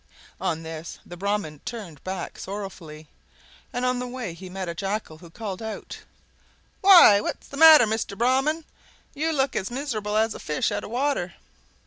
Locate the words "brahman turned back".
1.15-2.39